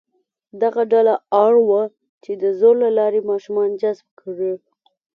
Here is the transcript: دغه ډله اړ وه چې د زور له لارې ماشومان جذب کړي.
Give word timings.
دغه 0.61 0.81
ډله 0.91 1.15
اړ 1.45 1.53
وه 1.67 1.83
چې 2.23 2.31
د 2.41 2.43
زور 2.59 2.75
له 2.83 2.89
لارې 2.97 3.27
ماشومان 3.29 3.69
جذب 3.81 4.07
کړي. 4.21 4.53